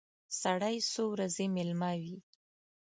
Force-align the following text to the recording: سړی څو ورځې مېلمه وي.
سړی 0.41 0.75
څو 0.91 1.03
ورځې 1.13 1.45
مېلمه 1.55 1.91
وي. 2.01 2.15